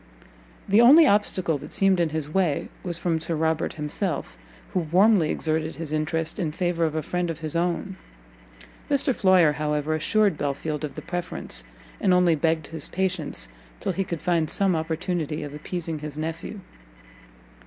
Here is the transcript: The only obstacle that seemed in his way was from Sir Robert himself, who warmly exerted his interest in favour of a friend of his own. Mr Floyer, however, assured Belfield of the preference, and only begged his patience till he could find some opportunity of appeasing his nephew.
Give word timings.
The 0.67 0.81
only 0.81 1.05
obstacle 1.05 1.59
that 1.59 1.71
seemed 1.71 1.99
in 1.99 2.09
his 2.09 2.27
way 2.27 2.69
was 2.81 2.97
from 2.97 3.21
Sir 3.21 3.35
Robert 3.35 3.73
himself, 3.73 4.35
who 4.73 4.79
warmly 4.79 5.29
exerted 5.29 5.75
his 5.75 5.93
interest 5.93 6.39
in 6.39 6.51
favour 6.51 6.85
of 6.85 6.95
a 6.95 7.03
friend 7.03 7.29
of 7.29 7.41
his 7.41 7.55
own. 7.55 7.97
Mr 8.89 9.13
Floyer, 9.13 9.51
however, 9.51 9.93
assured 9.93 10.39
Belfield 10.39 10.83
of 10.83 10.95
the 10.95 11.03
preference, 11.03 11.63
and 11.99 12.15
only 12.15 12.33
begged 12.33 12.65
his 12.65 12.89
patience 12.89 13.47
till 13.79 13.91
he 13.91 14.03
could 14.03 14.23
find 14.23 14.49
some 14.49 14.75
opportunity 14.75 15.43
of 15.43 15.53
appeasing 15.53 15.99
his 15.99 16.17
nephew. 16.17 16.61